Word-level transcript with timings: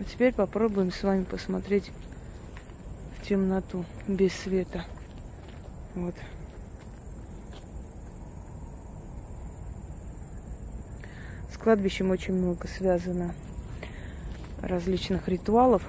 А 0.00 0.04
теперь 0.04 0.32
попробуем 0.32 0.92
с 0.92 1.02
вами 1.02 1.24
посмотреть 1.24 1.90
в 3.16 3.26
темноту, 3.26 3.84
без 4.06 4.32
света. 4.32 4.84
Вот. 5.94 6.14
С 11.52 11.56
кладбищем 11.56 12.10
очень 12.10 12.34
много 12.34 12.68
связано 12.68 13.34
различных 14.62 15.28
ритуалов. 15.28 15.82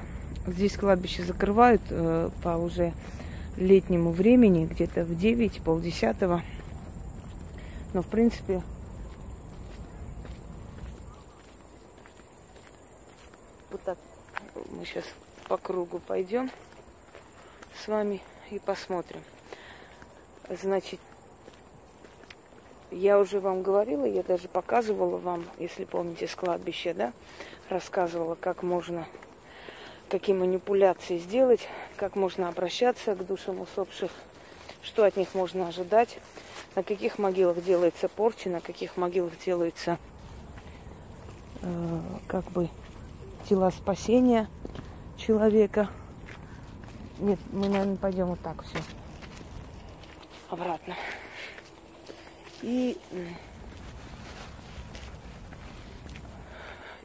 Здесь 0.48 0.76
кладбище 0.76 1.24
закрывают 1.24 1.82
э, 1.90 2.30
по 2.42 2.58
уже 2.58 2.94
летнему 3.58 4.12
времени, 4.12 4.66
где-то 4.66 5.04
в 5.04 5.16
9, 5.16 5.62
полдесятого. 5.62 6.42
Но, 7.94 8.02
в 8.02 8.08
принципе, 8.08 8.64
вот 13.72 13.82
так 13.84 13.98
мы 14.72 14.86
сейчас 14.86 15.06
по 15.48 15.58
кругу 15.58 16.00
пойдем 16.00 16.50
с 17.84 17.88
вами 17.88 18.22
и 18.52 18.60
посмотрим. 18.60 19.22
Значит, 20.50 21.00
я 22.92 23.20
уже 23.20 23.40
вам 23.40 23.62
говорила, 23.62 24.06
я 24.06 24.24
даже 24.24 24.48
показывала 24.48 25.18
вам, 25.18 25.46
если 25.60 25.86
помните, 25.86 26.28
с 26.28 26.36
кладбища, 26.36 26.94
да, 26.94 27.14
рассказывала, 27.70 28.36
как 28.36 28.64
можно, 28.64 29.06
какие 30.10 30.36
манипуляции 30.36 31.20
сделать, 31.20 31.68
как 31.98 32.16
можно 32.16 32.48
обращаться 32.50 33.16
к 33.16 33.26
душам 33.26 33.62
усопших, 33.62 34.12
что 34.82 35.04
от 35.04 35.18
них 35.18 35.36
можно 35.36 35.68
ожидать, 35.68 36.18
на 36.76 36.82
каких 36.82 37.20
могилах 37.20 37.64
делается 37.64 38.10
порча, 38.10 38.50
на 38.50 38.62
каких 38.62 38.98
могилах 38.98 39.34
делаются 39.46 39.98
э, 41.62 42.00
как 42.28 42.46
бы 42.46 42.70
тела 43.50 43.72
спасения 43.72 44.48
человека. 45.18 45.90
Нет, 47.18 47.40
мы, 47.52 47.68
наверное, 47.68 47.96
пойдем 47.96 48.28
вот 48.28 48.40
так 48.42 48.64
все. 48.64 48.78
Обратно. 50.50 50.96
И 52.62 52.96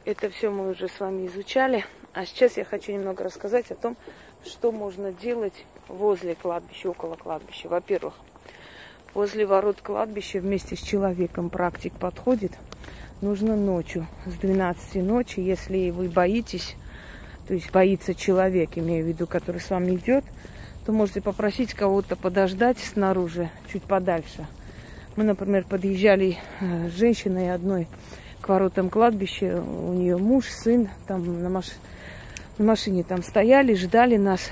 это 0.05 0.29
все 0.29 0.51
мы 0.51 0.71
уже 0.71 0.89
с 0.89 1.01
вами 1.01 1.27
изучали. 1.29 1.87
А 2.13 2.27
сейчас 2.27 2.59
я 2.59 2.65
хочу 2.65 2.93
немного 2.93 3.25
рассказать 3.25 3.71
о 3.71 3.75
том, 3.75 3.97
что 4.45 4.71
можно 4.71 5.13
делать 5.13 5.65
возле 5.89 6.35
кладбища, 6.35 6.91
около 6.91 7.17
кладбища. 7.17 7.69
Во-первых, 7.69 8.15
возле 9.15 9.47
ворот 9.47 9.81
кладбища 9.81 10.41
вместе 10.41 10.77
с 10.77 10.81
человеком 10.81 11.49
практик 11.49 11.95
подходит. 11.95 12.53
Нужно 13.21 13.57
ночью, 13.57 14.07
с 14.27 14.35
12 14.35 14.97
ночи, 14.97 15.41
если 15.41 15.91
вы 15.91 16.09
боитесь, 16.09 16.77
то 17.47 17.55
есть 17.55 17.71
боится 17.71 18.15
человек, 18.15 18.71
имею 18.77 19.05
в 19.05 19.09
виду, 19.09 19.27
который 19.27 19.61
с 19.61 19.71
вами 19.71 19.95
идет, 19.95 20.25
то 20.85 20.93
можете 20.93 21.21
попросить 21.21 21.75
кого-то 21.75 22.17
подождать 22.17 22.79
снаружи, 22.79 23.51
чуть 23.73 23.85
подальше. 23.85 24.47
Мы, 25.17 25.25
например, 25.25 25.65
подъезжали 25.65 26.39
э, 26.61 26.89
с 26.91 26.93
женщиной 26.93 27.55
одной 27.55 27.87
к 28.41 28.49
воротам 28.49 28.91
кладбища, 28.91 29.63
у 29.63 29.95
нее 29.95 30.19
муж, 30.19 30.47
сын, 30.49 30.89
там 31.07 31.43
на, 31.43 31.49
маш... 31.49 31.69
на 32.59 32.65
машине 32.67 33.05
там 33.05 33.23
стояли, 33.23 33.75
ждали 33.75 34.17
нас. 34.17 34.51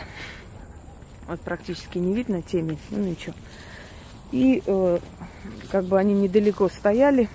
Вот 1.28 1.40
практически 1.40 1.98
не 1.98 2.14
видно 2.14 2.42
темень, 2.42 2.78
ну 2.90 2.98
ничего. 2.98 3.34
И 4.30 4.62
э, 4.64 4.98
как 5.70 5.84
бы 5.84 5.98
они 5.98 6.14
недалеко 6.14 6.68
стояли. 6.68 7.28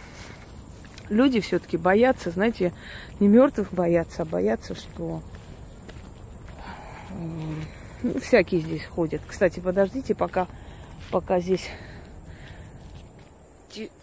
Люди 1.09 1.39
все-таки 1.39 1.77
боятся, 1.77 2.31
знаете, 2.31 2.73
не 3.19 3.27
мертвых 3.27 3.71
боятся, 3.73 4.23
а 4.23 4.25
боятся, 4.25 4.75
что 4.75 5.21
ну, 8.03 8.19
всякие 8.19 8.61
здесь 8.61 8.85
ходят. 8.85 9.21
Кстати, 9.27 9.59
подождите, 9.59 10.15
пока, 10.15 10.47
пока 11.11 11.39
здесь 11.39 11.69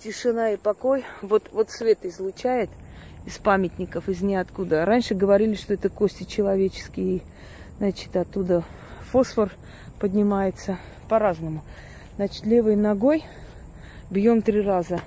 тишина 0.03 0.53
и 0.53 0.57
покой. 0.57 1.05
Вот, 1.23 1.51
вот 1.53 1.71
свет 1.71 2.05
излучает 2.05 2.71
из 3.27 3.39
памятников, 3.39 4.09
из 4.09 4.21
ниоткуда. 4.21 4.85
Раньше 4.85 5.15
говорили, 5.15 5.55
что 5.55 5.75
это 5.75 5.89
кости 5.89 6.25
человеческие. 6.25 7.23
Значит, 7.79 8.17
оттуда 8.17 8.63
фосфор 9.11 9.51
поднимается 9.99 10.79
по-разному. 11.09 11.63
Значит, 12.17 12.47
левой 12.47 12.77
ногой 12.77 13.25
бьем 14.11 14.43
три 14.43 14.61
раза. 14.61 15.01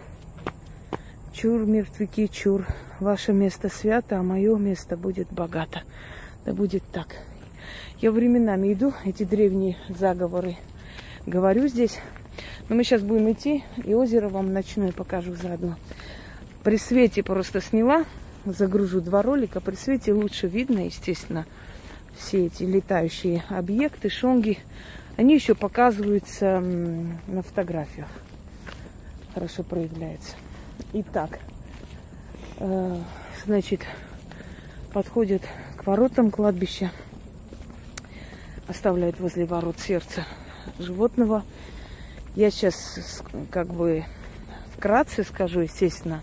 Чур, 1.37 1.67
мертвяки, 1.67 2.25
чур. 2.25 2.65
Ваше 2.99 3.31
место 3.31 3.69
свято, 3.69 4.17
а 4.17 4.23
мое 4.23 4.57
место 4.57 4.97
будет 4.97 5.31
богато. 5.31 5.83
Да 6.45 6.53
будет 6.53 6.81
так. 6.91 7.15
Я 8.01 8.11
временами 8.11 8.73
иду, 8.73 8.91
эти 9.05 9.21
древние 9.23 9.77
заговоры 9.87 10.57
говорю 11.27 11.67
здесь. 11.67 11.99
Но 12.69 12.75
мы 12.75 12.83
сейчас 12.83 13.03
будем 13.03 13.31
идти, 13.31 13.63
и 13.85 13.93
озеро 13.93 14.29
вам 14.29 14.51
ночное 14.51 14.91
покажу 14.91 15.35
заодно. 15.35 15.75
При 16.63 16.77
свете 16.77 17.21
просто 17.21 17.61
сняла, 17.61 18.05
загружу 18.43 18.99
два 18.99 19.21
ролика. 19.21 19.61
При 19.61 19.75
свете 19.75 20.13
лучше 20.13 20.47
видно, 20.47 20.85
естественно, 20.87 21.45
все 22.17 22.47
эти 22.47 22.63
летающие 22.63 23.43
объекты, 23.49 24.09
шонги. 24.09 24.57
Они 25.17 25.35
еще 25.35 25.53
показываются 25.53 26.59
на 27.27 27.43
фотографиях. 27.43 28.07
Хорошо 29.35 29.61
проявляется. 29.61 30.33
Итак, 30.93 31.39
э, 32.59 33.01
значит, 33.45 33.81
подходит 34.93 35.43
к 35.75 35.85
воротам 35.85 36.31
кладбища 36.31 36.91
оставляет 38.67 39.19
возле 39.19 39.45
ворот 39.45 39.79
сердце 39.79 40.25
животного. 40.79 41.43
Я 42.35 42.51
сейчас 42.51 43.21
как 43.49 43.67
бы 43.67 44.03
вкратце 44.75 45.23
скажу, 45.23 45.61
естественно, 45.61 46.21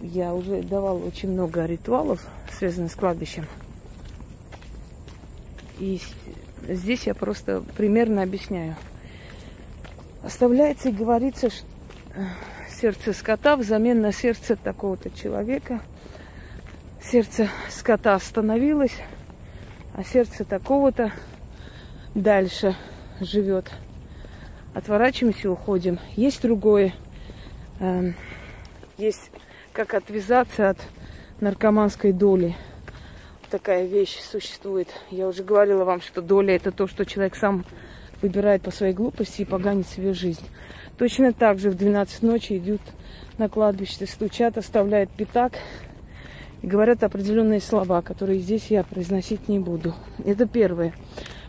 я 0.00 0.34
уже 0.34 0.62
давала 0.62 0.98
очень 0.98 1.30
много 1.30 1.64
ритуалов, 1.66 2.24
связанных 2.56 2.92
с 2.92 2.96
кладбищем. 2.96 3.46
И 5.78 6.00
здесь 6.68 7.06
я 7.06 7.14
просто 7.14 7.62
примерно 7.76 8.22
объясняю. 8.22 8.76
Оставляется 10.22 10.90
и 10.90 10.92
говорится, 10.92 11.50
что 11.50 11.66
сердце 12.82 13.12
скота 13.12 13.56
взамен 13.56 14.00
на 14.00 14.10
сердце 14.12 14.56
такого-то 14.56 15.08
человека. 15.08 15.80
Сердце 17.00 17.48
скота 17.70 18.16
остановилось, 18.16 18.96
а 19.94 20.02
сердце 20.02 20.44
такого-то 20.44 21.12
дальше 22.16 22.74
живет. 23.20 23.70
Отворачиваемся, 24.74 25.48
уходим. 25.48 26.00
Есть 26.16 26.42
другое. 26.42 26.92
Эм, 27.78 28.16
есть 28.98 29.30
как 29.72 29.94
отвязаться 29.94 30.70
от 30.70 30.78
наркоманской 31.38 32.10
доли. 32.10 32.56
Такая 33.48 33.86
вещь 33.86 34.18
существует. 34.20 34.88
Я 35.12 35.28
уже 35.28 35.44
говорила 35.44 35.84
вам, 35.84 36.00
что 36.00 36.20
доля 36.20 36.56
это 36.56 36.72
то, 36.72 36.88
что 36.88 37.06
человек 37.06 37.36
сам 37.36 37.64
выбирает 38.22 38.62
по 38.62 38.70
своей 38.70 38.94
глупости 38.94 39.42
и 39.42 39.44
поганит 39.44 39.86
себе 39.88 40.14
жизнь. 40.14 40.44
Точно 40.96 41.32
так 41.32 41.58
же 41.58 41.70
в 41.70 41.76
12 41.76 42.22
ночи 42.22 42.58
идут 42.58 42.80
на 43.38 43.48
кладбище, 43.48 44.06
стучат, 44.06 44.56
оставляют 44.56 45.10
пятак, 45.10 45.54
и 46.62 46.66
говорят 46.66 47.02
определенные 47.02 47.60
слова, 47.60 48.02
которые 48.02 48.38
здесь 48.38 48.66
я 48.68 48.84
произносить 48.84 49.48
не 49.48 49.58
буду. 49.58 49.94
Это 50.24 50.46
первое. 50.46 50.94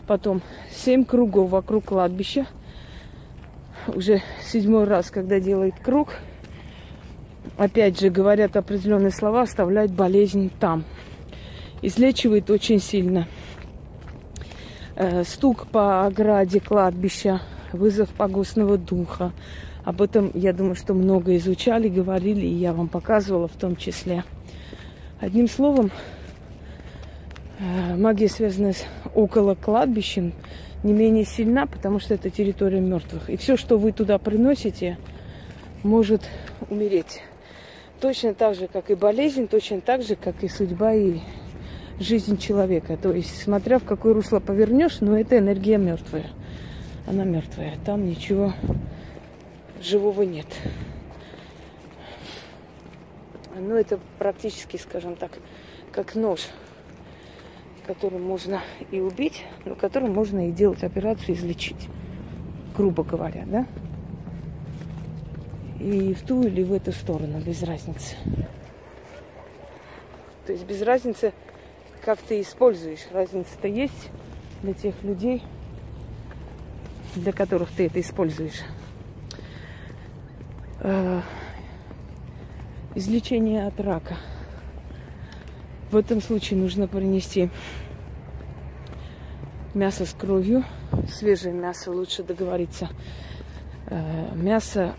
Потом 0.06 0.42
семь 0.70 1.04
кругов 1.04 1.50
вокруг 1.50 1.84
кладбища. 1.86 2.46
Уже 3.86 4.22
седьмой 4.44 4.84
раз, 4.84 5.10
когда 5.10 5.38
делает 5.38 5.74
круг, 5.82 6.14
опять 7.56 8.00
же 8.00 8.10
говорят 8.10 8.56
определенные 8.56 9.12
слова, 9.12 9.42
оставляют 9.42 9.92
болезнь 9.92 10.50
там. 10.58 10.84
Излечивает 11.80 12.50
очень 12.50 12.80
сильно. 12.80 13.28
Э, 14.96 15.24
стук 15.24 15.66
по 15.66 16.06
ограде 16.06 16.60
кладбища, 16.60 17.40
вызов 17.72 18.10
погостного 18.10 18.78
духа. 18.78 19.32
Об 19.84 20.00
этом, 20.00 20.30
я 20.34 20.52
думаю, 20.52 20.76
что 20.76 20.94
много 20.94 21.36
изучали, 21.36 21.88
говорили, 21.88 22.46
и 22.46 22.54
я 22.54 22.72
вам 22.72 22.86
показывала 22.86 23.48
в 23.48 23.56
том 23.56 23.74
числе. 23.74 24.22
Одним 25.18 25.48
словом, 25.48 25.90
э, 27.58 27.96
магия, 27.96 28.28
связанная 28.28 28.74
с 28.74 28.84
около 29.16 29.56
кладбищем, 29.56 30.32
не 30.84 30.92
менее 30.92 31.24
сильна, 31.24 31.66
потому 31.66 31.98
что 31.98 32.14
это 32.14 32.30
территория 32.30 32.80
мертвых. 32.80 33.28
И 33.28 33.36
все, 33.36 33.56
что 33.56 33.78
вы 33.78 33.90
туда 33.90 34.18
приносите, 34.18 34.96
может 35.82 36.22
умереть. 36.70 37.20
Точно 38.00 38.32
так 38.32 38.54
же, 38.54 38.68
как 38.68 38.90
и 38.90 38.94
болезнь, 38.94 39.48
точно 39.48 39.80
так 39.80 40.02
же, 40.02 40.14
как 40.14 40.44
и 40.44 40.48
судьба 40.48 40.94
и 40.94 41.18
жизнь 42.00 42.38
человека. 42.38 42.96
То 42.96 43.12
есть, 43.12 43.42
смотря 43.42 43.78
в 43.78 43.84
какое 43.84 44.14
русло 44.14 44.40
повернешь, 44.40 45.00
но 45.00 45.18
это 45.18 45.38
энергия 45.38 45.78
мертвая. 45.78 46.26
Она 47.06 47.24
мертвая. 47.24 47.74
Там 47.84 48.06
ничего 48.06 48.52
живого 49.82 50.22
нет. 50.22 50.46
Ну, 53.56 53.76
это 53.76 54.00
практически, 54.18 54.76
скажем 54.76 55.14
так, 55.16 55.32
как 55.92 56.14
нож. 56.14 56.40
которым 57.84 58.22
можно 58.22 58.62
и 58.90 59.00
убить, 59.00 59.44
но 59.64 59.74
которым 59.74 60.12
можно 60.12 60.48
и 60.48 60.52
делать 60.52 60.82
операцию, 60.82 61.36
излечить, 61.36 61.88
грубо 62.76 63.04
говоря, 63.04 63.44
да? 63.46 63.66
И 65.80 66.14
в 66.14 66.22
ту 66.22 66.42
или 66.42 66.62
в 66.62 66.72
эту 66.72 66.92
сторону, 66.92 67.40
без 67.40 67.62
разницы. 67.62 68.16
То 70.46 70.52
есть 70.52 70.64
без 70.64 70.82
разницы, 70.82 71.32
как 72.04 72.18
ты 72.18 72.42
используешь. 72.42 73.00
Разница-то 73.12 73.66
есть 73.66 74.10
для 74.62 74.74
тех 74.74 74.94
людей, 75.02 75.42
для 77.14 77.32
которых 77.32 77.70
ты 77.70 77.86
это 77.86 78.00
используешь. 78.00 78.60
Э, 80.80 81.22
излечение 82.94 83.66
от 83.66 83.80
рака. 83.80 84.16
В 85.90 85.96
этом 85.96 86.20
случае 86.20 86.58
нужно 86.58 86.88
принести 86.88 87.48
мясо 89.72 90.04
с 90.04 90.12
кровью. 90.12 90.64
Свежее 91.10 91.54
мясо 91.54 91.90
лучше 91.90 92.22
договориться. 92.22 92.90
Э, 93.86 94.34
мясо, 94.34 94.94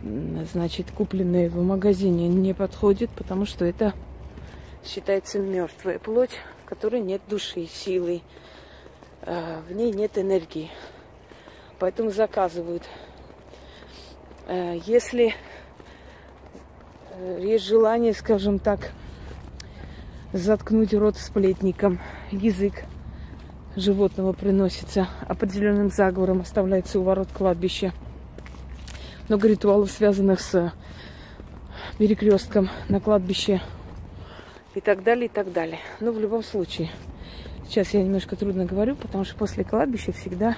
значит, 0.53 0.89
купленное 0.89 1.49
в 1.49 1.61
магазине 1.61 2.27
не 2.27 2.53
подходит, 2.53 3.11
потому 3.11 3.45
что 3.45 3.63
это 3.63 3.93
считается 4.83 5.39
мертвая 5.39 5.99
плоть, 5.99 6.39
в 6.65 6.69
которой 6.69 6.99
нет 6.99 7.21
души, 7.29 7.67
силы, 7.67 8.21
э, 9.21 9.61
в 9.69 9.71
ней 9.71 9.93
нет 9.93 10.17
энергии. 10.17 10.69
Поэтому 11.79 12.11
заказывают. 12.11 12.83
Если 14.47 15.33
Э, 17.17 17.39
есть 17.41 17.65
желание, 17.65 18.13
скажем 18.13 18.59
так, 18.59 18.91
заткнуть 20.33 20.93
рот 20.93 21.15
сплетником. 21.17 21.99
Язык 22.31 22.83
животного 23.77 24.33
приносится 24.33 25.07
определенным 25.25 25.89
заговором, 25.91 26.41
оставляется 26.41 26.99
у 26.99 27.03
ворот 27.03 27.29
кладбища. 27.33 27.93
Много 29.29 29.47
ритуалов, 29.47 29.91
связанных 29.91 30.41
с 30.41 30.73
перекрестком 31.97 32.69
на 32.89 32.99
кладбище 32.99 33.61
и 34.75 34.81
так 34.81 35.03
далее, 35.03 35.25
и 35.25 35.29
так 35.29 35.51
далее. 35.51 35.79
Но 35.99 36.11
в 36.11 36.19
любом 36.19 36.43
случае, 36.43 36.91
сейчас 37.67 37.93
я 37.93 38.03
немножко 38.03 38.35
трудно 38.35 38.65
говорю, 38.65 38.95
потому 38.95 39.23
что 39.23 39.35
после 39.35 39.63
кладбища 39.63 40.11
всегда 40.11 40.55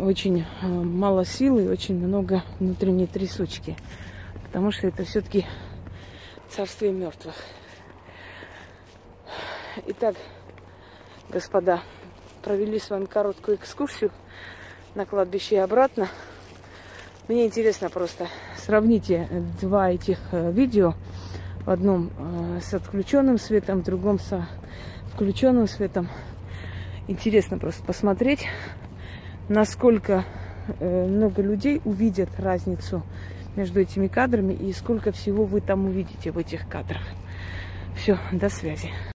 очень 0.00 0.44
э, 0.62 0.66
мало 0.66 1.24
силы 1.24 1.64
и 1.64 1.68
очень 1.68 1.96
много 1.96 2.42
внутренней 2.58 3.06
трясучки 3.06 3.76
потому 4.48 4.72
что 4.72 4.86
это 4.86 5.04
все-таки 5.04 5.46
царствие 6.50 6.92
мертвых. 6.92 7.34
Итак, 9.86 10.16
господа, 11.28 11.82
провели 12.42 12.78
с 12.78 12.90
вами 12.90 13.04
короткую 13.04 13.58
экскурсию 13.58 14.10
на 14.94 15.06
кладбище 15.06 15.56
и 15.56 15.58
обратно. 15.58 16.08
Мне 17.28 17.46
интересно 17.46 17.90
просто, 17.90 18.26
сравните 18.56 19.28
два 19.60 19.90
этих 19.90 20.18
э, 20.32 20.50
видео. 20.50 20.94
В 21.68 21.70
одном 21.70 22.10
э, 22.16 22.60
с 22.62 22.72
отключенным 22.72 23.36
светом, 23.36 23.82
в 23.82 23.84
другом 23.84 24.18
со 24.18 24.48
включенным 25.12 25.68
светом. 25.68 26.08
Интересно 27.08 27.58
просто 27.58 27.84
посмотреть, 27.84 28.46
насколько 29.50 30.24
э, 30.80 31.06
много 31.06 31.42
людей 31.42 31.82
увидят 31.84 32.30
разницу 32.38 33.02
между 33.54 33.80
этими 33.80 34.06
кадрами 34.06 34.54
и 34.54 34.72
сколько 34.72 35.12
всего 35.12 35.44
вы 35.44 35.60
там 35.60 35.84
увидите 35.84 36.30
в 36.30 36.38
этих 36.38 36.66
кадрах. 36.70 37.02
Все, 37.94 38.16
до 38.32 38.48
связи. 38.48 38.88